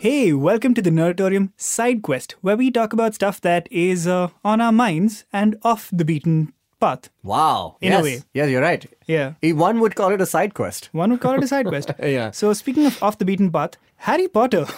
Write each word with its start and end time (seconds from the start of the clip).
Hey, 0.00 0.32
welcome 0.32 0.74
to 0.74 0.82
the 0.82 0.90
Nerdatorium 0.90 1.50
Side 1.56 2.02
Quest, 2.02 2.36
where 2.40 2.56
we 2.56 2.70
talk 2.70 2.92
about 2.92 3.14
stuff 3.16 3.40
that 3.40 3.66
is 3.70 4.06
uh, 4.06 4.28
on 4.44 4.60
our 4.60 4.70
minds 4.70 5.24
and 5.32 5.56
off 5.62 5.90
the 5.92 6.04
beaten 6.04 6.52
path. 6.78 7.10
Wow. 7.24 7.78
In 7.80 7.92
a 7.92 8.00
way. 8.00 8.22
Yes, 8.32 8.48
you're 8.48 8.62
right. 8.62 8.86
Yeah. 9.06 9.32
One 9.42 9.80
would 9.80 9.96
call 9.96 10.12
it 10.12 10.20
a 10.20 10.26
side 10.26 10.54
quest. 10.54 10.88
One 10.92 11.10
would 11.10 11.20
call 11.20 11.34
it 11.34 11.42
a 11.42 11.48
side 11.48 11.66
quest. 11.66 11.90
Yeah. 11.98 12.30
So, 12.30 12.52
speaking 12.52 12.86
of 12.86 13.02
off 13.02 13.18
the 13.18 13.24
beaten 13.24 13.50
path, 13.50 13.72
Harry 13.96 14.28
Potter. 14.28 14.66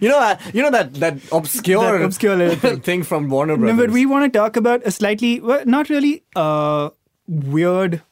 You 0.00 0.08
know, 0.08 0.20
uh, 0.20 0.36
you 0.52 0.62
know 0.62 0.70
that 0.70 0.94
that 0.94 1.18
obscure, 1.32 1.98
That 1.98 2.04
obscure 2.04 2.36
little 2.36 2.76
thing. 2.78 3.02
from 3.10 3.28
Warner 3.28 3.56
no, 3.56 3.60
Brothers. 3.66 3.86
but 3.86 3.90
we 3.90 4.06
want 4.06 4.32
to 4.32 4.38
talk 4.38 4.56
about 4.56 4.82
a 4.84 4.90
slightly, 4.92 5.40
well, 5.40 5.64
not 5.66 5.88
really 5.88 6.22
uh, 6.36 6.90
weird 7.26 8.02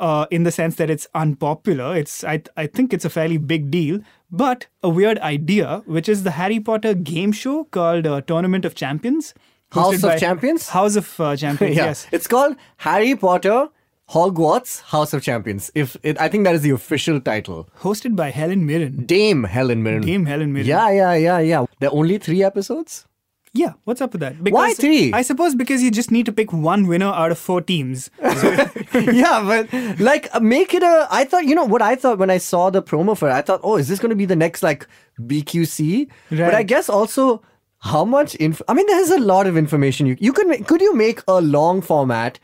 uh, 0.00 0.26
in 0.30 0.44
the 0.44 0.52
sense 0.52 0.76
that 0.76 0.88
it's 0.90 1.06
unpopular. 1.14 1.96
It's 1.96 2.24
I, 2.24 2.42
I 2.56 2.66
think 2.66 2.92
it's 2.94 3.04
a 3.04 3.10
fairly 3.10 3.36
big 3.36 3.70
deal, 3.70 4.00
but 4.32 4.66
a 4.82 4.88
weird 4.88 5.18
idea, 5.18 5.82
which 5.84 6.08
is 6.08 6.24
the 6.24 6.32
Harry 6.32 6.58
Potter 6.58 6.94
game 6.94 7.30
show 7.32 7.64
called 7.64 8.06
uh, 8.06 8.22
Tournament 8.22 8.64
of 8.64 8.74
Champions. 8.74 9.34
House 9.70 10.02
of 10.02 10.18
Champions? 10.18 10.68
House 10.70 10.96
of 10.96 11.20
uh, 11.20 11.36
Champions, 11.44 11.76
yeah, 11.76 11.84
yes. 11.84 12.06
it's 12.10 12.26
called 12.26 12.56
Harry 12.78 13.14
Potter 13.14 13.68
Hogwarts 14.10 14.82
House 14.82 15.14
of 15.14 15.22
Champions. 15.22 15.70
If 15.74 15.96
it, 16.02 16.20
I 16.20 16.28
think 16.28 16.44
that 16.44 16.54
is 16.54 16.62
the 16.62 16.70
official 16.70 17.20
title. 17.20 17.68
Hosted 17.80 18.16
by 18.16 18.30
Helen 18.30 18.66
Mirren. 18.66 19.06
Dame 19.06 19.44
Helen 19.44 19.82
Mirren. 19.82 20.02
Dame 20.02 20.26
Helen 20.26 20.52
Mirren. 20.52 20.66
Yeah, 20.66 20.90
yeah, 20.90 21.14
yeah, 21.14 21.38
yeah. 21.38 21.64
There 21.80 21.88
are 21.88 21.94
only 21.94 22.18
three 22.18 22.42
episodes. 22.42 23.06
Yeah, 23.54 23.74
what's 23.84 24.00
up 24.00 24.12
with 24.12 24.20
that? 24.22 24.34
Why 24.50 24.72
three? 24.72 25.12
I 25.12 25.20
suppose 25.20 25.54
because 25.54 25.82
you 25.82 25.90
just 25.90 26.10
need 26.10 26.24
to 26.24 26.32
pick 26.32 26.52
one 26.54 26.86
winner 26.86 27.12
out 27.12 27.30
of 27.30 27.38
four 27.38 27.60
teams. 27.60 28.10
yeah, 28.22 29.42
but 29.44 30.00
like 30.00 30.28
uh, 30.34 30.40
make 30.40 30.72
it 30.72 30.82
a. 30.82 31.06
I 31.10 31.24
thought 31.24 31.44
you 31.44 31.54
know 31.54 31.64
what 31.64 31.82
I 31.82 31.94
thought 31.94 32.18
when 32.18 32.30
I 32.30 32.38
saw 32.38 32.70
the 32.70 32.82
promo 32.82 33.16
for 33.16 33.28
it. 33.28 33.32
I 33.32 33.42
thought, 33.42 33.60
oh, 33.62 33.76
is 33.76 33.88
this 33.88 33.98
going 33.98 34.10
to 34.10 34.16
be 34.16 34.24
the 34.24 34.36
next 34.36 34.62
like 34.62 34.86
BQC? 35.20 36.08
But 36.46 36.54
I 36.54 36.62
guess 36.62 36.88
also 36.88 37.42
how 37.80 38.06
much 38.06 38.34
inf. 38.36 38.62
I 38.68 38.74
mean, 38.74 38.86
there's 38.86 39.10
a 39.10 39.20
lot 39.20 39.46
of 39.46 39.58
information 39.58 40.06
you 40.06 40.16
you 40.18 40.32
can 40.32 40.48
make. 40.48 40.66
Could 40.66 40.80
you 40.80 40.94
make 40.96 41.20
a 41.28 41.42
long 41.42 41.82
format, 41.82 42.38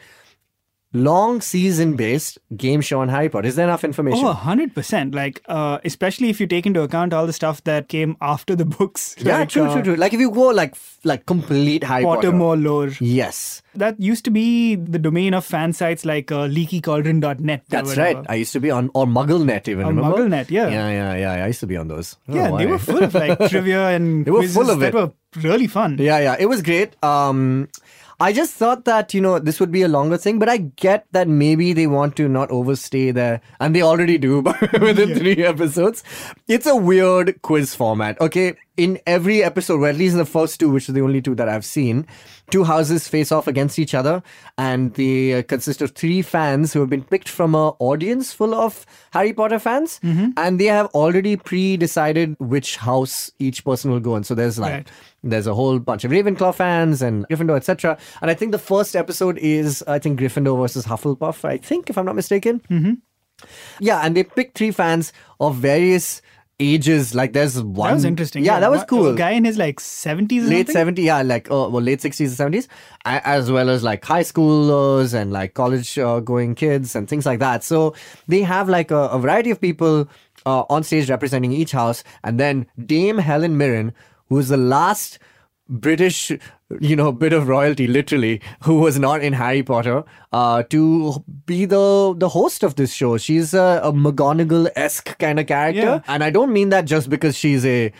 long 0.95 1.41
season 1.41 1.97
based 1.97 2.39
game 2.57 2.81
show 2.81 3.01
on 3.01 3.09
Harry 3.09 3.29
Potter? 3.29 3.47
Is 3.47 3.57
there 3.57 3.67
enough 3.67 3.85
information? 3.85 4.25
Oh, 4.25 4.33
100%. 4.35 5.15
Like, 5.15 5.43
uh, 5.47 5.79
especially 5.85 6.31
if 6.31 6.41
you 6.41 6.47
take 6.47 6.65
into 6.67 6.81
account 6.83 7.13
all 7.13 7.27
the 7.27 7.33
stuff 7.33 7.63
that 7.65 7.89
came 7.89 8.17
after 8.21 8.57
the 8.57 8.65
books. 8.65 9.15
yeah, 9.21 9.41
like, 9.41 9.49
true, 9.51 9.65
uh, 9.65 9.73
true, 9.75 9.83
true. 9.83 9.97
Like 9.97 10.15
if 10.15 10.21
you 10.21 10.31
go 10.31 10.49
like 10.49 10.75
like 11.05 11.27
complete 11.27 11.85
Harry 11.85 12.05
Potter. 12.05 12.33
Pottermore 12.33 12.63
lore. 12.63 12.91
Yes, 13.01 13.63
That 13.75 14.01
used 14.01 14.25
to 14.25 14.31
be 14.31 14.75
the 14.77 14.99
domain 14.99 15.35
of 15.35 15.45
fan 15.45 15.73
sites 15.73 16.05
like 16.05 16.33
uh, 16.33 16.49
leakycauldron.net. 16.49 17.63
that's 17.69 17.97
right. 17.97 18.17
I 18.29 18.35
used 18.37 18.53
to 18.55 18.61
be 18.61 18.71
on 18.71 18.91
or 18.95 19.07
MuggleNet 19.07 19.69
even. 19.69 19.85
On 19.85 19.97
remember? 19.97 20.19
MuggleNet, 20.19 20.51
yeah. 20.51 20.69
Yeah, 20.69 20.91
yeah, 20.91 21.15
yeah. 21.37 21.45
I 21.45 21.47
used 21.49 21.61
to 21.61 21.67
be 21.67 21.77
on 21.77 21.89
those. 21.89 22.17
Yeah, 22.27 22.51
they 22.57 22.67
were 22.67 22.79
full 22.79 23.03
of 23.03 23.15
like 23.15 23.39
trivia 23.51 23.89
and 23.91 24.25
They 24.25 24.31
were 24.31 24.39
quizzes 24.41 24.57
full 24.57 24.71
of 24.71 24.81
that 24.81 24.89
it. 24.89 24.95
were 24.95 25.13
really 25.37 25.67
fun. 25.67 25.99
Yeah, 25.99 26.19
yeah, 26.19 26.37
it 26.39 26.47
was 26.47 26.63
great. 26.63 26.97
Um, 27.05 27.69
I 28.21 28.33
just 28.33 28.55
thought 28.55 28.85
that 28.85 29.15
you 29.15 29.21
know 29.21 29.39
this 29.39 29.61
would 29.61 29.71
be 29.71 29.83
a 29.83 29.89
longer 29.89 30.17
thing, 30.17 30.41
but 30.41 30.49
I 30.49 30.57
get 30.57 31.07
that 31.13 31.29
maybe 31.29 31.73
they 31.73 31.87
want 31.87 32.17
to 32.17 32.29
not 32.29 32.51
overstay 32.51 33.13
there, 33.13 33.41
and 33.61 33.77
they 33.77 33.83
already 33.83 34.19
do 34.19 34.41
within 34.81 35.15
three 35.15 35.45
episodes. 35.45 36.03
It's 36.49 36.67
a 36.67 36.75
weird 36.75 37.41
quiz 37.43 37.77
format. 37.77 38.21
Okay, 38.21 38.57
in 38.79 38.99
every 39.07 39.43
episode, 39.43 39.81
or 39.83 39.89
at 39.89 39.97
least 39.97 40.13
in 40.13 40.19
the 40.19 40.25
first 40.25 40.59
two, 40.61 40.71
which 40.71 40.89
are 40.89 40.93
the 40.93 41.03
only 41.03 41.21
two 41.21 41.35
that 41.35 41.49
I've 41.49 41.65
seen, 41.65 42.07
two 42.51 42.65
houses 42.65 43.09
face 43.09 43.31
off 43.33 43.47
against 43.47 43.79
each 43.79 43.93
other, 43.93 44.23
and 44.57 44.95
they 44.95 45.35
uh, 45.35 45.43
consist 45.43 45.83
of 45.83 45.91
three 45.91 46.23
fans 46.23 46.73
who 46.73 46.81
have 46.81 46.89
been 46.89 47.03
picked 47.05 47.29
from 47.29 47.55
a 47.55 47.71
audience 47.81 48.33
full 48.33 48.55
of 48.55 48.87
Harry 49.13 49.33
Potter 49.35 49.59
fans, 49.59 49.99
and 50.03 50.59
they 50.61 50.67
have 50.67 50.87
already 50.95 51.37
pre-decided 51.37 52.37
which 52.39 52.77
house 52.77 53.31
each 53.39 53.65
person 53.65 53.91
will 53.91 54.01
go 54.01 54.17
in. 54.17 54.25
So 54.25 54.35
there's 54.35 54.59
like 54.59 54.73
Right. 54.73 54.91
there's 55.25 55.47
a 55.49 55.55
whole 55.55 55.79
bunch 55.81 56.05
of 56.05 56.13
Ravenclaw 56.13 56.55
fans 56.55 57.03
and 57.03 57.27
Gryffindor, 57.29 57.57
etc. 57.57 57.99
And 58.23 58.31
I 58.31 58.35
think 58.35 58.53
the 58.53 58.59
first 58.59 58.95
episode 58.95 59.39
is, 59.39 59.83
I 59.89 59.99
think, 59.99 60.21
Gryffindor 60.21 60.57
versus 60.59 60.87
Hufflepuff, 60.87 61.45
I 61.45 61.57
think, 61.59 61.91
if 61.91 61.99
I'm 61.99 62.07
not 62.07 62.15
mistaken. 62.17 62.63
Mm-hmm. 62.71 62.93
Yeah, 63.81 64.01
and 64.05 64.17
they 64.17 64.25
pick 64.25 64.55
three 64.55 64.71
fans 64.73 65.13
of 65.41 65.57
various 65.57 66.23
ages. 66.61 67.15
Like 67.15 67.33
there's 67.33 67.63
one. 67.63 67.89
That 67.89 67.95
was 67.95 68.05
interesting. 68.05 68.45
Yeah, 68.45 68.61
that 68.61 68.71
was 68.71 68.85
cool. 68.85 69.09
A 69.09 69.15
guy 69.17 69.31
in 69.31 69.45
his 69.45 69.59
like 69.59 69.81
70s 69.81 70.49
Late 70.49 70.69
something? 70.69 70.97
70s, 70.97 71.05
yeah, 71.05 71.23
like, 71.23 71.51
uh, 71.51 71.69
well, 71.71 71.83
late 71.83 72.01
60s 72.01 72.41
and 72.41 72.55
70s, 72.55 72.69
as 73.05 73.51
well 73.51 73.69
as 73.71 73.83
like 73.83 74.05
high 74.05 74.23
schoolers 74.23 75.15
and 75.15 75.33
like 75.33 75.55
college 75.55 75.99
uh, 75.99 76.21
going 76.21 76.55
kids 76.55 76.95
and 76.95 77.09
things 77.09 77.27
like 77.27 77.39
that. 77.39 77.65
So 77.65 77.95
they 78.27 78.43
have 78.43 78.69
like 78.69 78.91
a, 78.91 79.09
a 79.09 79.19
variety 79.19 79.51
of 79.51 79.61
people 79.61 80.09
uh, 80.47 80.65
on 80.69 80.83
stage 80.83 81.11
representing 81.11 81.53
each 81.53 81.73
house. 81.73 82.05
And 82.25 82.39
then 82.39 82.67
Dame 82.85 83.19
Helen 83.19 83.57
Mirren, 83.57 83.93
who 84.29 84.39
is 84.39 84.49
the 84.49 84.57
last 84.57 85.19
British, 85.69 86.33
you 86.81 86.97
know, 86.97 87.13
bit 87.13 87.33
of 87.33 87.47
royalty, 87.49 87.87
literally, 87.87 88.41
who 88.63 88.79
was 88.81 88.99
not 88.99 89.23
in 89.23 89.33
Harry 89.35 89.63
Potter, 89.63 90.03
uh, 90.33 90.63
to 90.65 91.25
be 91.47 91.65
the 91.67 92.15
the 92.17 92.29
host 92.31 92.63
of 92.63 92.77
this 92.77 92.93
show. 92.93 93.17
She's 93.19 93.53
a, 93.55 93.81
a 93.85 93.93
McGonagall 93.93 94.71
esque 94.77 95.19
kind 95.19 95.39
of 95.39 95.47
character, 95.47 95.81
Yeah. 95.81 96.01
and 96.09 96.25
I 96.25 96.31
don't 96.31 96.53
mean 96.53 96.71
that 96.71 96.87
just 96.87 97.11
because 97.11 97.37
she's 97.37 97.67
a 97.67 97.93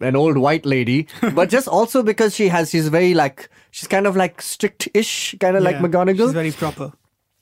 an 0.00 0.16
old 0.16 0.36
white 0.38 0.64
lady, 0.66 1.06
but 1.34 1.48
just 1.50 1.68
also 1.68 2.02
because 2.02 2.34
she 2.34 2.48
has 2.48 2.70
she's 2.70 2.88
very 2.88 3.14
like 3.14 3.48
she's 3.70 3.86
kind 3.88 4.06
of 4.06 4.16
like 4.16 4.40
strict-ish, 4.42 5.36
kind 5.38 5.56
of 5.56 5.62
like 5.62 5.76
Yeah, 5.76 5.82
McGonagall. 5.82 6.26
She's 6.26 6.32
very 6.32 6.50
proper. 6.52 6.92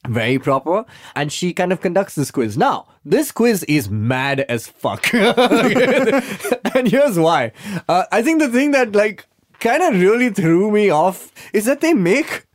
very 0.08 0.38
proper. 0.38 0.84
And 1.14 1.30
she 1.32 1.52
kind 1.52 1.72
of 1.72 1.80
conducts 1.80 2.14
this 2.16 2.30
quiz. 2.30 2.56
Now 2.58 2.86
this 3.04 3.30
quiz 3.32 3.64
is 3.64 3.88
mad 3.88 4.40
as 4.40 4.66
fuck. 4.66 5.06
And 6.74 6.88
here's 6.88 7.18
why. 7.18 7.52
Uh, 7.88 8.04
i 8.12 8.22
think 8.22 8.40
the 8.40 8.48
thing 8.48 8.70
that 8.70 8.92
like 8.94 9.26
kind 9.60 9.82
of 9.82 10.00
really 10.00 10.30
threw 10.30 10.70
me 10.70 10.90
off 10.90 11.32
is 11.52 11.64
that 11.66 11.80
they 11.80 11.94
make 11.94 12.46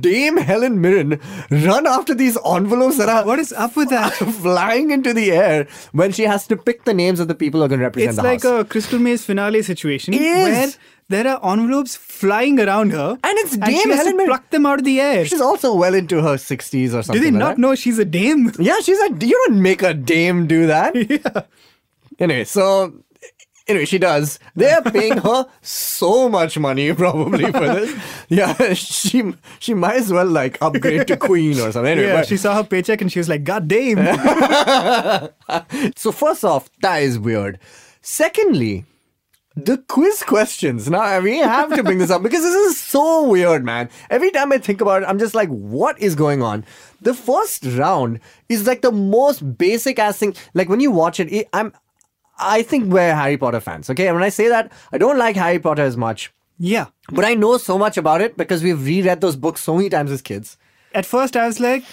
Dame 0.00 0.38
Helen 0.38 0.80
Mirren 0.80 1.20
run 1.50 1.86
after 1.86 2.14
these 2.14 2.38
envelopes 2.46 2.96
that 2.96 3.10
are 3.10 3.26
What 3.26 3.38
is 3.38 3.52
up 3.52 3.76
with 3.76 3.90
that? 3.90 4.12
flying 4.42 4.90
into 4.90 5.12
the 5.12 5.30
air 5.32 5.66
when 5.92 6.10
she 6.10 6.22
has 6.22 6.46
to 6.46 6.56
pick 6.56 6.84
the 6.84 6.94
names 6.94 7.20
of 7.20 7.28
the 7.28 7.34
people 7.34 7.60
who 7.60 7.66
are 7.66 7.68
going 7.68 7.80
to 7.80 7.84
represent 7.86 8.06
her. 8.06 8.10
It's 8.32 8.42
the 8.42 8.48
like 8.48 8.56
house. 8.56 8.62
a 8.62 8.64
Crystal 8.64 8.98
Maze 8.98 9.26
finale 9.26 9.60
situation 9.62 10.14
It 10.14 10.20
where 10.22 10.64
is. 10.64 10.78
there 11.10 11.28
are 11.28 11.52
envelopes 11.52 11.96
flying 11.96 12.58
around 12.60 12.92
her, 12.92 13.10
And 13.22 13.38
it's 13.40 13.52
she 13.52 13.58
Dame 13.58 13.90
has 13.90 13.98
Helen 13.98 14.12
to 14.12 14.16
Mirren. 14.16 14.28
pluck 14.30 14.48
them 14.50 14.64
out 14.64 14.78
of 14.78 14.84
the 14.86 15.00
air. 15.02 15.26
She's 15.26 15.42
also 15.42 15.74
well 15.74 15.92
into 15.94 16.22
her 16.22 16.36
60s 16.36 16.94
or 16.94 17.02
something. 17.02 17.22
Do 17.22 17.30
they 17.30 17.30
not 17.30 17.58
know 17.58 17.74
she's 17.74 17.98
a 17.98 18.06
dame? 18.06 18.52
Yeah, 18.58 18.78
she's 18.80 18.98
a. 19.00 19.10
You 19.20 19.38
don't 19.48 19.60
make 19.60 19.82
a 19.82 19.92
dame 19.92 20.46
do 20.46 20.66
that. 20.66 20.94
yeah. 21.10 21.42
Anyway, 22.18 22.44
so 22.44 22.94
anyway, 23.66 23.84
she 23.84 23.98
does. 23.98 24.38
They 24.56 24.70
are 24.70 24.82
paying 24.82 25.18
her 25.18 25.46
so 25.62 26.28
much 26.28 26.58
money 26.58 26.92
probably 26.92 27.50
for 27.50 27.60
this. 27.60 27.94
Yeah, 28.28 28.72
she 28.74 29.34
she 29.58 29.74
might 29.74 29.96
as 29.96 30.12
well 30.12 30.26
like 30.26 30.56
upgrade 30.62 31.06
to 31.08 31.16
queen 31.16 31.60
or 31.60 31.70
something. 31.72 31.92
Anyway, 31.92 32.08
Yeah, 32.08 32.16
but- 32.20 32.26
she 32.26 32.36
saw 32.36 32.54
her 32.56 32.64
paycheck 32.64 33.00
and 33.02 33.12
she 33.12 33.18
was 33.18 33.28
like, 33.28 33.44
God 33.44 33.68
damn. 33.68 33.98
so 35.96 36.10
first 36.12 36.44
off, 36.44 36.68
that 36.82 37.02
is 37.02 37.18
weird. 37.18 37.58
Secondly. 38.00 38.84
The 39.56 39.78
quiz 39.78 40.24
questions. 40.24 40.90
Now 40.90 41.20
we 41.20 41.38
have 41.38 41.72
to 41.76 41.84
bring 41.84 41.98
this 41.98 42.10
up 42.10 42.24
because 42.24 42.42
this 42.42 42.56
is 42.72 42.80
so 42.80 43.28
weird, 43.28 43.64
man. 43.64 43.88
Every 44.10 44.32
time 44.32 44.50
I 44.50 44.58
think 44.58 44.80
about 44.80 45.02
it, 45.04 45.08
I'm 45.08 45.20
just 45.20 45.32
like, 45.32 45.48
what 45.48 45.96
is 46.00 46.16
going 46.16 46.42
on? 46.42 46.64
The 47.02 47.14
first 47.14 47.64
round 47.64 48.18
is 48.48 48.66
like 48.66 48.82
the 48.82 48.90
most 48.90 49.56
basic 49.56 50.00
ass 50.00 50.18
thing. 50.18 50.34
Like 50.54 50.68
when 50.68 50.80
you 50.80 50.90
watch 50.90 51.20
it, 51.20 51.32
it 51.32 51.48
I'm 51.52 51.72
I 52.38 52.62
think 52.62 52.92
we're 52.92 53.14
Harry 53.14 53.36
Potter 53.36 53.60
fans, 53.60 53.88
okay? 53.90 54.08
And 54.08 54.16
when 54.16 54.24
I 54.24 54.28
say 54.28 54.48
that, 54.48 54.72
I 54.92 54.98
don't 54.98 55.18
like 55.18 55.36
Harry 55.36 55.58
Potter 55.58 55.82
as 55.82 55.96
much. 55.96 56.32
yeah. 56.58 56.86
But 57.12 57.24
I 57.24 57.34
know 57.34 57.58
so 57.58 57.76
much 57.78 57.96
about 57.96 58.20
it 58.22 58.36
because 58.36 58.62
we've 58.62 58.82
reread 58.84 59.20
those 59.20 59.36
books 59.36 59.60
so 59.60 59.76
many 59.76 59.90
times 59.90 60.10
as 60.10 60.22
kids. 60.22 60.56
At 60.94 61.04
first, 61.04 61.36
I 61.36 61.46
was 61.46 61.60
like, 61.60 61.84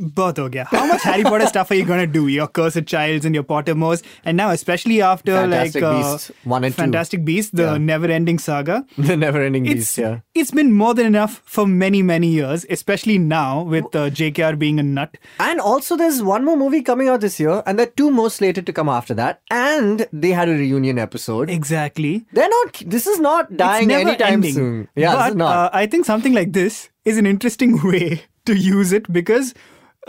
Bartogia, 0.00 0.66
how 0.66 0.86
much 0.86 1.02
Harry 1.02 1.22
Potter 1.24 1.46
stuff 1.54 1.70
are 1.70 1.74
you 1.74 1.84
gonna 1.84 2.06
do? 2.06 2.28
Your 2.28 2.46
Cursed 2.46 2.86
Childs 2.86 3.24
and 3.24 3.34
your 3.34 3.44
Pottermores, 3.44 4.02
and 4.24 4.36
now 4.36 4.50
especially 4.50 5.02
after 5.02 5.32
Fantastic 5.34 5.82
like 5.82 5.96
Beasts, 5.96 6.30
uh, 6.30 6.34
one 6.44 6.64
and 6.64 6.74
Fantastic. 6.74 7.24
Beasts, 7.24 7.50
the 7.50 7.62
yeah. 7.64 7.78
never-ending 7.78 8.38
saga, 8.38 8.86
the 8.98 9.16
never-ending 9.16 9.64
beast. 9.64 9.98
Yeah, 9.98 10.20
it's 10.34 10.52
been 10.52 10.72
more 10.72 10.94
than 10.94 11.06
enough 11.06 11.42
for 11.44 11.66
many 11.66 12.02
many 12.02 12.28
years, 12.28 12.64
especially 12.70 13.18
now 13.18 13.62
with 13.62 13.94
uh, 13.94 14.10
J.K.R. 14.10 14.54
being 14.56 14.78
a 14.78 14.82
nut. 14.82 15.16
And 15.40 15.60
also, 15.60 15.96
there's 15.96 16.22
one 16.22 16.44
more 16.44 16.56
movie 16.56 16.82
coming 16.82 17.08
out 17.08 17.20
this 17.20 17.40
year, 17.40 17.62
and 17.66 17.78
there 17.78 17.86
are 17.86 17.90
two 17.90 18.10
more 18.10 18.30
slated 18.30 18.66
to 18.66 18.72
come 18.72 18.88
after 18.88 19.14
that. 19.14 19.42
And 19.50 20.06
they 20.12 20.30
had 20.30 20.48
a 20.48 20.52
reunion 20.52 20.98
episode. 20.98 21.50
Exactly. 21.50 22.24
They're 22.32 22.48
not. 22.48 22.82
This 22.86 23.06
is 23.06 23.18
not 23.18 23.56
dying 23.56 23.90
anytime 23.90 24.34
ending. 24.34 24.54
soon. 24.54 24.88
Yeah, 24.94 25.30
but, 25.30 25.40
uh, 25.42 25.70
I 25.72 25.86
think 25.86 26.04
something 26.04 26.32
like 26.32 26.52
this 26.52 26.88
is 27.04 27.18
an 27.18 27.26
interesting 27.26 27.82
way 27.84 28.22
to 28.48 28.56
use 28.56 28.92
it 29.00 29.10
because. 29.12 29.54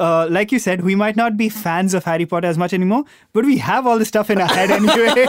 Uh, 0.08 0.28
like 0.32 0.50
you 0.54 0.60
said, 0.64 0.82
we 0.88 0.96
might 0.96 1.18
not 1.18 1.36
be 1.36 1.50
fans 1.54 1.94
of 1.94 2.06
Harry 2.06 2.26
Potter 2.26 2.48
as 2.48 2.58
much 2.58 2.74
anymore, 2.76 3.04
but 3.34 3.44
we 3.44 3.58
have 3.58 3.86
all 3.86 4.00
this 4.00 4.08
stuff 4.08 4.30
in 4.30 4.40
our 4.40 4.48
head 4.48 4.72
anyway. 4.72 5.26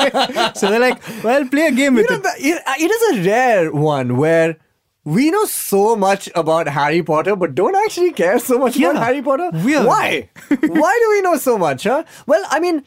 so 0.54 0.68
they're 0.70 0.78
like, 0.78 1.00
well, 1.24 1.44
play 1.48 1.66
a 1.66 1.72
game 1.72 1.94
with 1.96 2.08
know, 2.08 2.20
it. 2.24 2.44
it, 2.50 2.62
it 2.84 2.90
is 2.96 3.18
a 3.18 3.28
rare 3.28 3.72
one 3.72 4.16
where 4.16 4.58
we 5.02 5.28
know 5.32 5.44
so 5.46 5.96
much 5.96 6.28
about 6.36 6.68
Harry 6.68 7.02
Potter, 7.02 7.34
but 7.34 7.56
don't 7.56 7.74
actually 7.84 8.12
care 8.12 8.38
so 8.38 8.60
much 8.60 8.76
Yeah, 8.76 8.90
about 8.90 9.02
Harry 9.06 9.22
Potter. 9.22 9.50
weird. 9.64 9.86
Why? 9.86 10.30
Why 10.48 10.98
do 11.02 11.10
we 11.16 11.20
know 11.22 11.36
so 11.36 11.58
much? 11.58 11.82
Huh? 11.82 12.04
Well, 12.28 12.44
I 12.48 12.60
mean, 12.60 12.84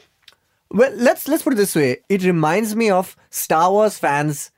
Well, 0.72 0.94
let's 0.96 1.28
let's 1.28 1.44
put 1.44 1.52
it 1.52 1.58
this 1.58 1.76
way. 1.76 1.98
It 2.08 2.24
reminds 2.24 2.78
me 2.78 2.92
of 2.92 3.18
Star 3.30 3.70
Wars 3.72 3.98
fans 3.98 4.52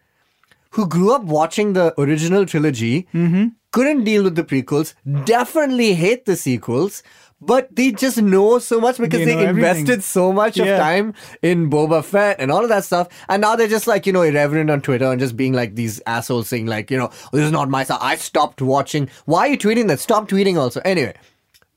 who 0.75 0.88
grew 0.88 1.13
up 1.13 1.24
watching 1.24 1.74
the 1.74 1.94
original 2.00 2.45
trilogy, 2.45 3.07
Mm-hmm. 3.13 3.45
couldn't 3.72 4.04
deal 4.06 4.24
with 4.24 4.36
the 4.36 4.44
prequels, 4.44 4.94
definitely 5.25 5.94
hate 5.94 6.25
the 6.25 6.36
sequels, 6.36 7.01
but 7.42 7.68
they 7.75 7.92
just 7.92 8.22
know 8.22 8.60
so 8.60 8.80
much 8.80 8.98
because 8.98 9.19
They 9.19 9.25
they, 9.25 9.33
everything. 9.45 9.57
invested 9.57 10.04
so 10.04 10.31
much 10.31 10.57
Yeah. 10.57 10.66
of 10.75 10.80
time 10.80 11.13
in 11.42 11.69
Boba 11.69 12.04
Fett 12.04 12.38
and 12.39 12.51
all 12.51 12.63
of 12.63 12.69
that 12.69 12.86
stuff. 12.86 13.10
And 13.27 13.42
now 13.42 13.56
they're 13.56 13.68
just 13.68 13.88
like, 13.88 14.06
you 14.07 14.13
know, 14.13 14.22
irreverent 14.22 14.69
on 14.69 14.81
Twitter 14.81 15.06
and 15.12 15.19
just 15.19 15.36
being 15.36 15.54
like 15.54 15.75
these 15.75 16.01
assholes 16.07 16.48
saying, 16.48 16.66
like, 16.68 16.89
you 16.89 16.98
know, 16.98 17.10
this 17.33 17.44
is 17.45 17.51
not 17.51 17.69
my 17.69 17.83
stuff. 17.83 18.00
I 18.01 18.16
stopped 18.16 18.62
watching. 18.62 19.10
Why 19.25 19.39
are 19.42 19.48
you 19.50 19.57
tweeting 19.57 19.88
that? 19.89 20.00
Stop 20.00 20.30
tweeting 20.30 20.57
also. 20.57 20.81
Anyway. 20.86 21.13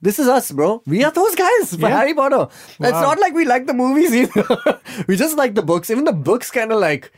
This 0.01 0.21
is 0.21 0.29
us, 0.29 0.53
bro. 0.53 0.81
We 0.87 1.03
are 1.03 1.11
those 1.11 1.35
guys 1.35 1.75
for 1.75 1.81
Yeah. 1.89 1.97
Harry 1.99 2.15
Potter. 2.15 2.47
It's 2.79 3.03
not 3.09 3.19
like 3.19 3.35
we 3.35 3.45
like 3.45 3.67
the 3.67 3.75
movies 3.75 4.15
either. 4.15 4.81
we 5.09 5.17
just 5.17 5.37
like 5.37 5.57
the 5.57 5.63
books. 5.63 5.91
Even 5.91 6.05
the 6.05 6.13
books 6.13 6.53
kind 6.53 6.71
of 6.71 6.79
like 6.79 7.11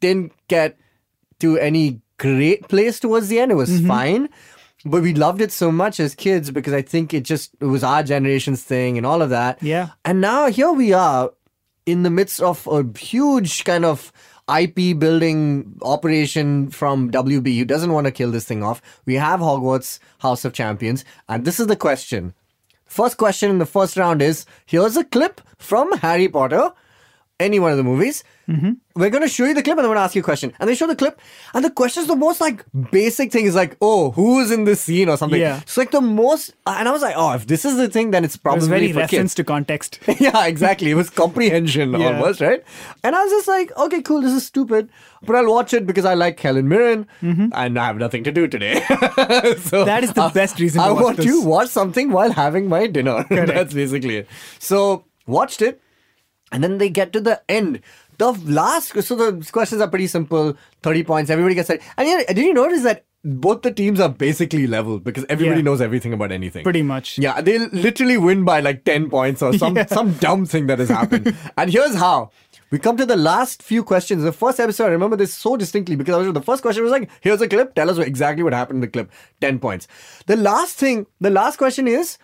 didn't 0.00 0.32
get 0.48 0.78
to 1.42 1.58
any 1.58 2.00
great 2.18 2.66
place 2.68 2.98
towards 2.98 3.28
the 3.28 3.38
end. 3.38 3.52
It 3.52 3.56
was 3.56 3.70
Mm-hmm. 3.70 3.86
fine. 3.88 4.28
But 4.84 5.02
we 5.02 5.14
loved 5.14 5.40
it 5.40 5.52
so 5.52 5.70
much 5.70 6.00
as 6.00 6.16
kids 6.16 6.50
because 6.50 6.72
I 6.72 6.82
think 6.82 7.14
it 7.14 7.22
just 7.22 7.54
it 7.60 7.66
was 7.66 7.84
our 7.84 8.02
generation's 8.02 8.64
thing 8.64 8.96
and 8.98 9.06
all 9.06 9.22
of 9.22 9.30
that. 9.30 9.62
Yeah. 9.62 9.90
And 10.04 10.20
now 10.20 10.48
here 10.50 10.72
we 10.72 10.92
are 10.92 11.30
in 11.86 12.02
the 12.02 12.10
midst 12.10 12.40
of 12.42 12.66
a 12.66 12.82
huge 12.98 13.62
kind 13.64 13.84
of 13.84 14.12
IP 14.52 14.98
building 14.98 15.78
operation 15.82 16.68
from 16.70 17.12
WB 17.12 17.56
who 17.58 17.64
doesn't 17.64 17.92
want 17.92 18.06
to 18.06 18.10
kill 18.10 18.32
this 18.32 18.44
thing 18.44 18.64
off. 18.64 18.82
We 19.06 19.14
have 19.14 19.38
Hogwarts 19.38 20.00
House 20.18 20.44
of 20.44 20.52
Champions, 20.52 21.04
and 21.28 21.44
this 21.44 21.60
is 21.60 21.68
the 21.68 21.76
question. 21.76 22.34
First 22.84 23.16
question 23.18 23.50
in 23.50 23.58
the 23.58 23.66
first 23.66 23.96
round 23.96 24.20
is 24.20 24.44
here's 24.66 24.96
a 24.96 25.04
clip 25.04 25.40
from 25.58 25.92
Harry 25.98 26.28
Potter, 26.28 26.72
any 27.40 27.58
one 27.58 27.70
of 27.72 27.76
the 27.76 27.84
movies. 27.84 28.24
We're 28.94 29.08
going 29.08 29.22
to 29.22 29.28
show 29.28 29.46
you 29.46 29.54
the 29.54 29.62
clip 29.62 29.78
and 29.78 29.86
I'm 29.86 29.88
going 29.88 29.96
to 29.96 30.02
ask 30.02 30.14
you 30.14 30.20
a 30.20 30.24
question. 30.24 30.52
And 30.60 30.68
they 30.68 30.74
show 30.74 30.86
the 30.86 30.94
clip, 30.94 31.18
and 31.54 31.64
the 31.64 31.70
question 31.70 32.02
is 32.02 32.06
the 32.08 32.16
most 32.16 32.38
like 32.38 32.62
basic 32.90 33.32
thing 33.32 33.46
is 33.46 33.54
like, 33.54 33.78
oh, 33.80 34.10
who's 34.10 34.50
in 34.50 34.64
this 34.64 34.82
scene 34.82 35.08
or 35.08 35.16
something. 35.16 35.40
Yeah. 35.40 35.60
It's 35.62 35.78
like 35.78 35.90
the 35.90 36.02
most, 36.02 36.52
and 36.66 36.86
I 36.86 36.92
was 36.92 37.00
like, 37.00 37.14
oh, 37.16 37.32
if 37.32 37.46
this 37.46 37.64
is 37.64 37.78
the 37.78 37.88
thing, 37.88 38.10
then 38.10 38.24
it's 38.24 38.36
probably 38.36 38.68
very 38.68 38.92
for 38.92 39.00
kids. 39.00 39.12
reference 39.14 39.34
to 39.36 39.44
context. 39.44 40.00
yeah, 40.20 40.44
exactly. 40.46 40.90
It 40.90 40.94
was 40.96 41.08
comprehension 41.08 41.92
Yeah. 41.98 42.08
almost, 42.08 42.42
right? 42.42 42.62
And 43.02 43.16
I 43.16 43.22
was 43.22 43.30
just 43.32 43.48
like, 43.48 43.74
okay, 43.78 44.02
cool, 44.02 44.20
this 44.20 44.32
is 44.34 44.44
stupid, 44.44 44.90
but 45.22 45.34
I'll 45.34 45.50
watch 45.50 45.72
it 45.72 45.86
because 45.86 46.04
I 46.04 46.12
like 46.12 46.38
Helen 46.38 46.68
Mirren 46.68 47.06
and 47.22 47.78
I 47.78 47.86
have 47.86 47.96
nothing 47.96 48.22
to 48.24 48.32
do 48.32 48.46
today. 48.48 48.84
so 48.88 48.92
Mm-hmm. 48.92 49.84
That 49.86 50.04
is 50.04 50.12
the 50.12 50.24
uh, 50.24 50.30
best 50.32 50.58
reason 50.60 50.82
to 50.82 50.88
I 50.88 50.90
want 50.92 51.22
to 51.22 51.42
watch 51.42 51.68
something 51.68 52.10
while 52.10 52.32
having 52.32 52.68
my 52.68 52.86
dinner. 52.86 53.24
That's 53.30 53.72
basically 53.72 54.16
it. 54.18 54.28
So 54.58 55.06
watched 55.26 55.62
it, 55.62 55.80
and 56.52 56.62
then 56.62 56.78
they 56.78 56.88
get 56.88 57.12
to 57.14 57.20
the 57.20 57.42
end. 57.48 57.80
The 58.18 58.32
last, 58.32 59.02
so 59.02 59.16
the 59.16 59.50
questions 59.50 59.80
are 59.80 59.88
pretty 59.88 60.06
simple. 60.06 60.56
Thirty 60.82 61.02
points. 61.02 61.30
Everybody 61.30 61.54
gets 61.56 61.70
it. 61.70 61.82
And 61.96 62.06
yeah, 62.08 62.22
did 62.28 62.38
you 62.38 62.54
notice 62.54 62.82
that? 62.84 63.04
Both 63.24 63.62
the 63.62 63.70
teams 63.70 64.00
are 64.00 64.08
basically 64.08 64.66
level 64.66 64.98
because 64.98 65.24
everybody 65.28 65.60
Yeah. 65.60 65.64
knows 65.64 65.80
everything 65.80 66.12
about 66.12 66.32
anything. 66.32 66.64
Pretty 66.64 66.82
much. 66.82 67.18
Yeah, 67.18 67.40
they 67.40 67.56
literally 67.58 68.18
win 68.18 68.44
by 68.44 68.58
like 68.58 68.82
10 68.84 69.10
points 69.10 69.40
or 69.42 69.52
some, 69.56 69.76
Yeah. 69.80 69.86
some 69.86 70.14
dumb 70.14 70.44
thing 70.44 70.66
that 70.66 70.80
has 70.80 70.88
happened. 70.88 71.32
and 71.56 71.70
here's 71.70 71.94
how. 71.94 72.30
We 72.72 72.80
come 72.80 72.96
to 72.96 73.06
the 73.06 73.14
last 73.16 73.62
few 73.62 73.84
questions. 73.84 74.24
The 74.24 74.32
first 74.32 74.58
episode, 74.58 74.86
I 74.86 74.88
remember 74.88 75.14
this 75.16 75.32
so 75.34 75.56
distinctly 75.56 75.94
because 75.94 76.16
I 76.16 76.18
was, 76.18 76.32
the 76.32 76.42
first 76.42 76.62
question 76.62 76.82
was 76.82 76.90
like, 76.90 77.08
here's 77.20 77.40
a 77.40 77.46
clip, 77.46 77.76
tell 77.76 77.88
us 77.90 77.98
exactly 77.98 78.42
what 78.42 78.54
happened 78.54 78.78
in 78.78 78.80
the 78.80 78.88
clip. 78.88 79.08
10 79.40 79.60
points. 79.60 79.86
The 80.26 80.34
last 80.36 80.74
thing, 80.76 81.06
the 81.20 81.30
last 81.30 81.58
question 81.58 81.86
is, 81.86 82.18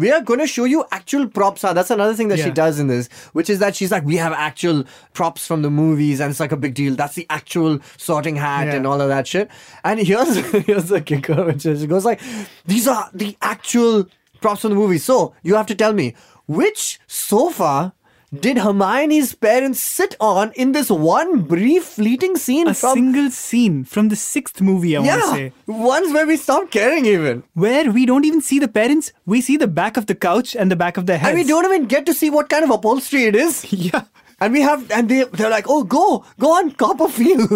we 0.00 0.10
are 0.10 0.20
going 0.22 0.40
to 0.40 0.46
show 0.46 0.64
you 0.64 0.84
actual 0.90 1.28
props. 1.28 1.62
That's 1.62 1.90
another 1.90 2.14
thing 2.14 2.28
that 2.28 2.38
she 2.38 2.50
does 2.50 2.78
in 2.80 2.86
this, 2.88 3.08
which 3.32 3.48
is 3.50 3.58
that 3.60 3.76
she's 3.76 3.90
like, 3.92 4.04
we 4.04 4.16
have 4.16 4.32
actual 4.32 4.84
props 5.12 5.46
from 5.46 5.62
the 5.62 5.70
movies, 5.70 6.20
and 6.20 6.30
it's 6.30 6.40
like 6.40 6.52
a 6.52 6.56
big 6.56 6.74
deal. 6.74 6.94
That's 6.94 7.14
the 7.14 7.26
actual 7.30 7.78
sorting 7.98 8.36
hat 8.36 8.66
Yeah. 8.68 8.74
and 8.76 8.86
all 8.86 9.00
of 9.00 9.08
that 9.08 9.26
shit. 9.26 9.50
And 9.84 10.00
here's 10.00 10.34
here's 10.66 10.88
the 10.88 11.00
kicker, 11.00 11.44
which 11.44 11.66
is 11.66 11.80
she 11.82 11.86
goes 11.86 12.04
like, 12.04 12.20
these 12.66 12.88
are 12.88 13.08
the 13.14 13.36
actual 13.42 14.06
props 14.40 14.62
from 14.62 14.70
the 14.70 14.76
movie. 14.76 14.98
So 14.98 15.34
you 15.42 15.54
have 15.54 15.66
to 15.66 15.74
tell 15.74 15.92
me 15.92 16.14
which 16.46 16.98
sofa 17.06 17.92
did 18.32 18.58
Hermione's 18.58 19.34
parents 19.34 19.80
sit 19.80 20.14
on 20.20 20.52
in 20.52 20.70
this 20.72 20.88
one 20.88 21.42
brief 21.42 21.84
fleeting 21.84 22.36
scene 22.36 22.68
A 22.68 22.74
from 22.74 22.94
single 22.94 23.30
scene 23.30 23.84
from 23.84 24.08
the 24.08 24.16
sixth 24.16 24.60
movie, 24.60 24.96
I 24.96 25.00
want 25.00 25.10
to 25.10 25.26
yeah 25.26 25.32
say, 25.34 25.52
ones 25.66 26.12
where 26.12 26.26
we 26.26 26.36
stop 26.36 26.70
caring 26.70 27.06
even. 27.06 27.42
where 27.54 27.90
we 27.90 28.06
don't 28.06 28.24
even 28.24 28.40
see 28.40 28.58
the 28.60 28.68
parents, 28.68 29.12
we 29.26 29.40
see 29.40 29.56
the 29.56 29.66
back 29.66 29.96
of 29.96 30.06
the 30.06 30.14
couch 30.14 30.54
and 30.54 30.70
the 30.70 30.76
back 30.76 30.96
of 30.96 31.06
their 31.06 31.18
heads. 31.18 31.30
And 31.30 31.38
we 31.38 31.44
don't 31.44 31.64
even 31.64 31.86
get 31.86 32.06
to 32.06 32.14
see 32.14 32.30
what 32.30 32.48
kind 32.48 32.62
of 32.64 32.70
upholstery 32.70 33.24
it 33.24 33.34
is. 33.34 33.64
Yeah. 33.72 34.02
And 34.42 34.52
we 34.54 34.60
have, 34.62 34.90
and 34.90 35.08
they 35.08 35.24
they're 35.24 35.50
like, 35.50 35.66
oh, 35.68 35.84
go, 35.84 36.24
go 36.38 36.52
on, 36.52 36.70
cop 36.72 37.00
a 37.00 37.08
feel. 37.08 37.46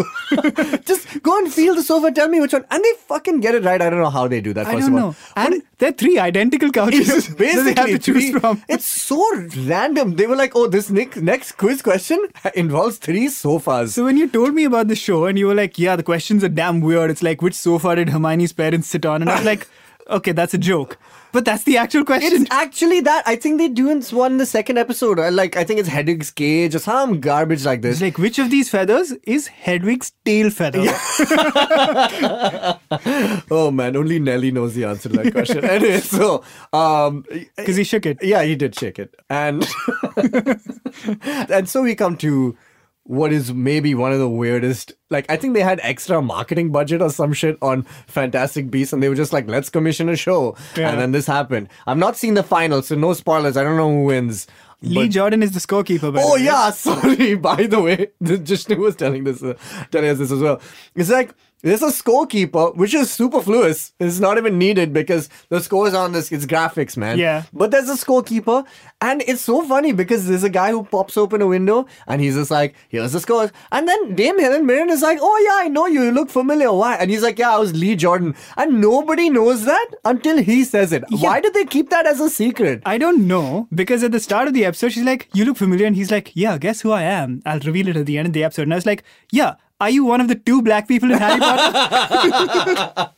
Just 0.84 1.22
go 1.22 1.38
and 1.38 1.52
feel 1.52 1.74
the 1.74 1.82
sofa. 1.82 2.10
Tell 2.12 2.28
me 2.28 2.40
which 2.40 2.52
one. 2.52 2.64
And 2.70 2.82
they 2.84 2.92
fucking 3.06 3.40
get 3.40 3.54
it 3.54 3.64
right. 3.64 3.80
I 3.80 3.88
don't 3.90 4.00
know 4.00 4.10
how 4.10 4.28
they 4.28 4.40
do 4.40 4.52
that. 4.52 4.66
I 4.66 4.74
first 4.74 4.88
don't 4.88 4.98
of 4.98 5.04
all. 5.04 5.10
know. 5.10 5.16
And 5.36 5.62
they're 5.78 5.92
three 5.92 6.18
identical 6.18 6.70
couches 6.70 7.28
that 7.28 7.38
they 7.38 7.44
basically 7.46 7.74
have 7.74 7.86
to 7.86 7.98
choose 7.98 8.30
three- 8.30 8.40
from. 8.40 8.62
It's 8.68 8.84
so 8.86 9.24
random. 9.66 10.16
They 10.16 10.26
were 10.26 10.36
like, 10.36 10.54
oh, 10.54 10.66
this 10.66 10.90
next 10.90 11.16
next 11.16 11.52
quiz 11.52 11.82
question 11.82 12.18
involves 12.54 12.98
three 12.98 13.28
sofas. 13.28 13.94
So 13.94 14.04
when 14.04 14.16
you 14.16 14.28
told 14.28 14.54
me 14.54 14.64
about 14.64 14.88
the 14.88 14.96
show 14.96 15.24
and 15.26 15.38
you 15.38 15.46
were 15.46 15.54
like, 15.54 15.78
yeah, 15.78 15.96
the 15.96 16.02
questions 16.02 16.44
are 16.44 16.48
damn 16.48 16.80
weird. 16.80 17.10
It's 17.10 17.22
like, 17.22 17.40
which 17.42 17.54
sofa 17.54 17.96
did 17.96 18.10
Hermione's 18.10 18.52
parents 18.52 18.88
sit 18.88 19.06
on? 19.06 19.22
And 19.22 19.30
I 19.30 19.36
was 19.36 19.44
like, 19.46 19.68
okay, 20.08 20.32
that's 20.32 20.54
a 20.54 20.58
joke. 20.58 20.98
But 21.34 21.44
that's 21.44 21.64
the 21.64 21.78
actual 21.78 22.04
question. 22.04 22.42
It's 22.42 22.50
actually 22.52 23.00
that. 23.00 23.24
I 23.26 23.34
think 23.34 23.58
they 23.58 23.66
do 23.66 23.90
in 23.90 24.02
one 24.02 24.32
in 24.32 24.38
the 24.38 24.46
second 24.46 24.78
episode. 24.78 25.18
Like, 25.18 25.56
I 25.56 25.64
think 25.64 25.80
it's 25.80 25.88
Hedwig's 25.88 26.30
cage 26.30 26.76
or 26.76 26.78
some 26.78 27.20
garbage 27.20 27.64
like 27.64 27.82
this. 27.82 27.94
It's 27.94 28.02
like, 28.02 28.18
which 28.18 28.38
of 28.38 28.50
these 28.50 28.70
feathers 28.70 29.10
is 29.24 29.48
Hedwig's 29.48 30.12
tail 30.24 30.50
feather? 30.50 30.78
oh 33.50 33.72
man, 33.72 33.96
only 33.96 34.20
Nelly 34.20 34.52
knows 34.52 34.74
the 34.74 34.84
answer 34.84 35.08
to 35.08 35.16
that 35.16 35.32
question. 35.32 35.64
anyway, 35.64 35.98
so 35.98 36.44
um, 36.72 37.24
Because 37.56 37.74
he 37.74 37.82
shook 37.82 38.06
it. 38.06 38.18
Yeah, 38.22 38.44
he 38.44 38.54
did 38.54 38.78
shake 38.78 39.00
it. 39.00 39.12
And 39.28 39.66
and 41.24 41.68
so 41.68 41.82
we 41.82 41.96
come 41.96 42.16
to 42.18 42.56
what 43.06 43.32
is 43.32 43.52
maybe 43.52 43.94
one 43.94 44.12
of 44.12 44.18
the 44.18 44.28
weirdest 44.28 44.92
like 45.10 45.26
I 45.30 45.36
think 45.36 45.52
they 45.54 45.60
had 45.60 45.78
extra 45.82 46.22
marketing 46.22 46.72
budget 46.72 47.02
or 47.02 47.10
some 47.10 47.32
shit 47.34 47.58
on 47.60 47.82
Fantastic 48.06 48.70
Beasts 48.70 48.92
and 48.94 49.02
they 49.02 49.08
were 49.10 49.14
just 49.14 49.32
like, 49.32 49.46
let's 49.46 49.68
commission 49.70 50.08
a 50.08 50.16
show. 50.16 50.56
Yeah. 50.76 50.90
And 50.90 51.00
then 51.00 51.12
this 51.12 51.26
happened. 51.26 51.68
I've 51.86 51.98
not 51.98 52.16
seen 52.16 52.34
the 52.34 52.42
final, 52.42 52.80
so 52.82 52.94
no 52.94 53.12
spoilers. 53.12 53.56
I 53.56 53.62
don't 53.62 53.76
know 53.76 53.90
who 53.90 54.04
wins. 54.04 54.46
Lee 54.82 54.94
But- 55.06 55.10
Jordan 55.12 55.42
is 55.42 55.52
the 55.52 55.60
scorekeeper. 55.60 56.12
By 56.14 56.20
the 56.22 56.26
Oh 56.26 56.36
yeah, 56.36 56.70
sorry. 56.86 57.34
By 57.36 57.66
the 57.66 57.80
way, 57.80 58.08
Jishnu 58.22 58.76
was 58.78 58.96
telling 58.96 59.24
this, 59.24 59.42
uh, 59.42 59.54
telling 59.90 60.08
us 60.10 60.18
this 60.18 60.30
as 60.32 60.40
well. 60.40 60.60
It's 60.94 61.10
like 61.10 61.34
there's 61.64 61.82
a 61.82 61.86
scorekeeper, 61.86 62.76
which 62.76 62.92
is 62.92 63.10
superfluous. 63.10 63.94
It's 63.98 64.20
not 64.20 64.36
even 64.36 64.58
needed 64.58 64.92
because 64.92 65.30
the 65.48 65.60
scores 65.60 65.94
on 65.94 66.12
this. 66.12 66.30
It's 66.30 66.44
graphics, 66.44 66.94
man. 66.94 67.18
Yeah. 67.18 67.44
But 67.54 67.70
there's 67.70 67.88
a 67.88 67.94
scorekeeper, 67.94 68.66
and 69.00 69.22
it's 69.26 69.40
so 69.40 69.62
funny 69.66 69.92
because 69.92 70.28
there's 70.28 70.44
a 70.44 70.50
guy 70.50 70.72
who 70.72 70.84
pops 70.84 71.16
open 71.16 71.40
a 71.40 71.46
window 71.46 71.86
and 72.06 72.20
he's 72.20 72.34
just 72.34 72.50
like, 72.50 72.74
"Here's 72.90 73.12
the 73.12 73.20
scores," 73.20 73.50
and 73.72 73.88
then 73.88 74.14
Dame 74.14 74.38
Helen 74.38 74.66
Mirren 74.66 74.90
is 74.90 75.00
like, 75.00 75.18
"Oh 75.22 75.38
yeah, 75.46 75.64
I 75.64 75.68
know 75.68 75.86
you. 75.86 76.02
You 76.04 76.12
look 76.12 76.28
familiar. 76.28 76.70
Why?" 76.70 76.96
And 76.96 77.10
he's 77.10 77.22
like, 77.22 77.38
"Yeah, 77.38 77.56
I 77.56 77.58
was 77.58 77.74
Lee 77.74 77.96
Jordan," 77.96 78.34
and 78.58 78.80
nobody 78.82 79.30
knows 79.30 79.64
that 79.64 79.86
until 80.04 80.42
he 80.42 80.64
says 80.64 80.92
it. 80.92 81.02
Why 81.08 81.40
did 81.40 81.54
they 81.54 81.64
keep 81.64 81.88
that 81.88 82.06
as 82.06 82.20
a 82.20 82.28
secret? 82.28 82.82
I 82.84 82.98
don't 82.98 83.26
know 83.26 83.68
because 83.74 84.02
at 84.02 84.12
the 84.12 84.20
start 84.20 84.48
of 84.48 84.54
the 84.54 84.66
episode, 84.66 84.92
she's 84.92 85.04
like, 85.04 85.28
"You 85.32 85.46
look 85.46 85.56
familiar," 85.56 85.86
and 85.86 85.96
he's 85.96 86.10
like, 86.10 86.32
"Yeah, 86.34 86.58
guess 86.58 86.82
who 86.82 86.92
I 86.92 87.02
am." 87.02 87.40
I'll 87.46 87.60
reveal 87.60 87.88
it 87.88 87.96
at 87.96 88.04
the 88.04 88.18
end 88.18 88.26
of 88.26 88.34
the 88.34 88.44
episode, 88.44 88.64
and 88.64 88.74
I 88.74 88.76
was 88.76 88.86
like, 88.86 89.02
"Yeah, 89.32 89.54
are 89.84 89.90
you 89.96 90.04
one 90.10 90.20
of 90.24 90.28
the 90.32 90.34
two 90.50 90.60
black 90.68 90.88
people 90.88 91.10
in 91.12 91.18
Harry 91.18 91.40
Potter?" 91.40 93.10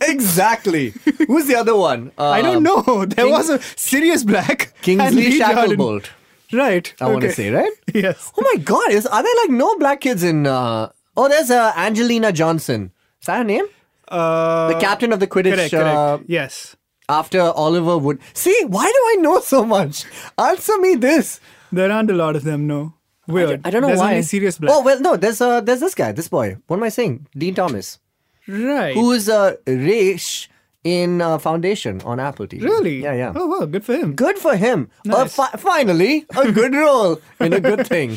exactly. 0.02 0.92
Who's 1.26 1.46
the 1.46 1.56
other 1.56 1.76
one? 1.76 2.12
I 2.18 2.42
don't 2.42 2.58
Um, 2.58 2.62
know. 2.62 3.04
There 3.06 3.24
King- 3.26 3.32
was 3.32 3.48
a 3.50 3.60
serious 3.76 4.24
Black, 4.24 4.72
Kingsley 4.82 5.38
Jordan. 5.38 5.56
Shacklebolt. 5.56 6.06
Right. 6.52 6.92
I 7.00 7.08
want 7.08 7.22
to 7.22 7.32
say, 7.32 7.50
right? 7.50 7.72
Yes. 7.94 8.32
Oh 8.36 8.42
my 8.52 8.56
God! 8.62 8.90
Is 8.90 9.06
are 9.06 9.22
there 9.22 9.34
like 9.42 9.50
no 9.50 9.76
black 9.76 10.00
kids 10.00 10.22
in? 10.24 10.46
Uh... 10.46 10.90
Oh, 11.16 11.28
there's 11.28 11.50
uh, 11.50 11.72
Angelina 11.76 12.32
Johnson. 12.32 12.90
Is 13.20 13.26
that 13.26 13.38
her 13.38 13.44
name? 13.44 13.66
Uh, 14.08 14.68
The 14.72 14.80
captain 14.80 15.12
of 15.12 15.20
the 15.20 15.26
Quidditch. 15.28 15.54
correct, 15.54 15.74
uh, 15.74 16.16
correct. 16.16 16.24
Yes. 16.38 16.76
after 17.08 17.40
Oliver 17.40 17.98
Wood. 17.98 18.18
See, 18.34 18.56
why 18.66 18.84
do 18.86 19.02
I 19.12 19.16
know 19.22 19.40
so 19.40 19.64
much? 19.64 20.04
Answer 20.38 20.78
me 20.78 20.94
this. 20.96 21.38
There 21.72 21.90
aren't 21.92 22.10
a 22.10 22.14
lot 22.14 22.34
of 22.36 22.42
them, 22.44 22.66
no. 22.66 22.94
Weird. 23.32 23.60
I 23.64 23.70
don't 23.70 23.82
know 23.82 23.88
There's 23.88 23.98
why. 24.00 24.10
Only 24.12 24.22
Sirius 24.22 24.58
Black. 24.58 24.72
Oh 24.74 24.82
well, 24.82 25.00
no. 25.00 25.16
There's 25.16 25.40
uh, 25.40 25.60
there's 25.60 25.80
this 25.80 25.94
guy, 25.94 26.12
this 26.12 26.28
boy. 26.28 26.56
What 26.66 26.76
am 26.76 26.82
I 26.82 26.88
saying? 26.90 27.26
Dean 27.36 27.54
Thomas, 27.54 27.98
right. 28.48 28.94
who 28.94 29.12
is 29.12 29.28
uh, 29.28 29.56
Raych 29.66 30.48
in 30.84 31.20
uh, 31.20 31.38
Foundation 31.38 32.00
on 32.02 32.18
Apple 32.20 32.46
TV. 32.46 32.62
really? 32.62 33.02
Yeah, 33.02 33.12
yeah. 33.14 33.32
Oh, 33.36 33.46
wow. 33.46 33.66
Good 33.66 33.84
for 33.84 33.94
him. 33.94 34.14
Good 34.14 34.38
for 34.38 34.56
him. 34.56 34.88
Uh, 35.08 35.26
fi- 35.26 35.50
finally, 35.58 36.24
a 36.36 36.50
good 36.60 36.74
role 36.74 37.20
in 37.38 37.52
a 37.52 37.60
good 37.60 37.86
thing. 37.86 38.16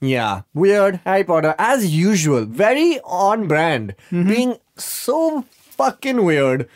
Yeah, 0.00 0.42
weird 0.52 1.00
Harry 1.06 1.24
Potter 1.24 1.54
as 1.58 1.86
usual, 1.94 2.44
very 2.44 3.00
on 3.02 3.48
brand, 3.48 3.94
Mm-hmm. 4.10 4.28
being 4.28 4.56
so 4.76 5.42
fucking 5.50 6.22
weird 6.24 6.68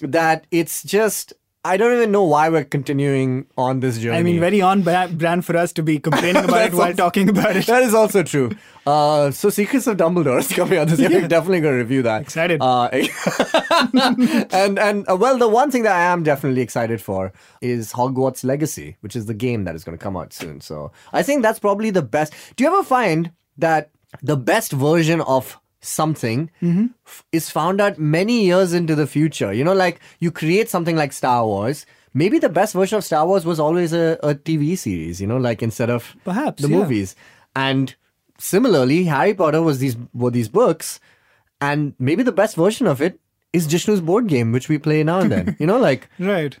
that 0.00 0.46
it's 0.50 0.82
just 0.82 1.34
I 1.64 1.76
don't 1.76 1.92
even 1.96 2.10
know 2.10 2.24
why 2.24 2.48
we're 2.48 2.64
continuing 2.64 3.46
on 3.56 3.78
this 3.78 3.98
journey. 3.98 4.16
I 4.18 4.22
mean, 4.24 4.40
very 4.40 4.60
on 4.60 4.82
brand 4.82 5.44
for 5.44 5.56
us 5.56 5.72
to 5.74 5.82
be 5.82 6.00
complaining 6.00 6.44
about 6.44 6.66
it 6.66 6.72
while 6.72 6.88
also- 6.88 6.96
talking 6.96 7.28
about 7.28 7.54
it. 7.54 7.66
That 7.66 7.84
is 7.84 7.94
also 7.94 8.24
true. 8.24 8.50
Uh, 8.84 9.30
so 9.30 9.48
Secrets 9.48 9.86
of 9.86 9.96
Dumbledore 9.96 10.40
is 10.40 10.48
coming 10.48 10.76
out 10.76 10.88
this 10.88 10.98
year. 10.98 11.08
We're 11.08 11.28
definitely 11.28 11.60
going 11.60 11.74
to 11.74 11.78
review 11.78 12.02
that. 12.02 12.22
Excited. 12.22 12.60
Uh, 12.60 12.88
and 14.50 14.78
and 14.78 15.08
uh, 15.08 15.16
well, 15.16 15.38
the 15.38 15.48
one 15.48 15.70
thing 15.70 15.84
that 15.84 15.94
I 15.94 16.12
am 16.12 16.24
definitely 16.24 16.62
excited 16.62 17.00
for 17.00 17.32
is 17.60 17.92
Hogwarts 17.92 18.42
Legacy, 18.42 18.96
which 19.00 19.14
is 19.14 19.26
the 19.26 19.34
game 19.34 19.62
that 19.64 19.76
is 19.76 19.84
going 19.84 19.96
to 19.96 20.02
come 20.02 20.16
out 20.16 20.32
soon. 20.32 20.60
So 20.60 20.90
I 21.12 21.22
think 21.22 21.42
that's 21.42 21.60
probably 21.60 21.90
the 21.90 22.02
best. 22.02 22.32
Do 22.56 22.64
you 22.64 22.70
ever 22.72 22.82
find 22.82 23.30
that 23.58 23.90
the 24.20 24.36
best 24.36 24.72
version 24.72 25.20
of 25.20 25.58
something 25.82 26.50
mm-hmm. 26.62 26.86
f- 27.06 27.24
is 27.32 27.50
found 27.50 27.80
out 27.80 27.98
many 27.98 28.44
years 28.44 28.72
into 28.72 28.94
the 28.94 29.06
future? 29.06 29.52
You 29.52 29.64
know, 29.64 29.74
like 29.74 30.00
you 30.20 30.30
create 30.30 30.68
something 30.70 30.96
like 30.96 31.12
Star 31.12 31.44
Wars. 31.44 31.84
Maybe 32.14 32.38
the 32.38 32.48
best 32.48 32.74
version 32.74 32.98
of 32.98 33.04
Star 33.04 33.26
Wars 33.26 33.44
was 33.44 33.58
always 33.58 33.92
a, 33.92 34.18
a 34.22 34.34
TV 34.34 34.76
series, 34.76 35.20
you 35.20 35.26
know, 35.26 35.38
like 35.38 35.62
instead 35.62 35.90
of 35.90 36.14
Perhaps, 36.24 36.62
the 36.62 36.68
yeah. 36.68 36.76
movies. 36.78 37.16
And 37.56 37.94
similarly, 38.38 39.04
Harry 39.04 39.34
Potter 39.34 39.62
was 39.62 39.78
these 39.78 39.96
were 40.12 40.30
these 40.30 40.48
books, 40.48 41.00
and 41.60 41.94
maybe 41.98 42.22
the 42.22 42.32
best 42.32 42.56
version 42.56 42.86
of 42.86 43.00
it 43.00 43.18
is 43.52 43.66
Jishnu's 43.66 44.00
board 44.00 44.26
game, 44.28 44.52
which 44.52 44.68
we 44.68 44.78
play 44.78 45.02
now 45.02 45.20
and 45.20 45.32
then. 45.32 45.56
you 45.60 45.66
know, 45.66 45.78
like 45.78 46.08
Right. 46.18 46.58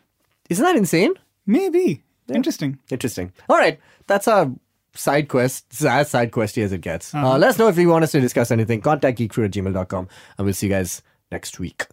isn't 0.48 0.64
that 0.64 0.76
insane? 0.76 1.14
Maybe. 1.46 2.02
Interesting. 2.32 2.78
Interesting. 2.90 3.32
All 3.48 3.58
right, 3.58 3.78
that's 4.06 4.26
our 4.28 4.50
side 4.94 5.28
quest. 5.28 5.84
As 5.84 6.10
side 6.10 6.30
questy 6.30 6.62
as 6.62 6.72
it 6.72 6.80
gets. 6.80 7.14
Uh, 7.14 7.38
let 7.38 7.50
us 7.50 7.58
know 7.58 7.68
if 7.68 7.76
you 7.78 7.88
want 7.88 8.04
us 8.04 8.12
to 8.12 8.20
discuss 8.20 8.50
anything. 8.50 8.80
Contact 8.80 9.18
geekfruit 9.18 9.46
at 9.46 9.50
gmail.com, 9.52 10.08
and 10.38 10.44
we'll 10.44 10.54
see 10.54 10.66
you 10.66 10.72
guys 10.72 11.02
next 11.30 11.58
week. 11.58 11.86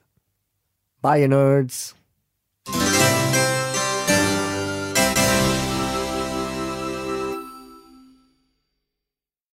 Bye, 1.02 1.18
you 1.18 1.28
nerds. 1.28 1.94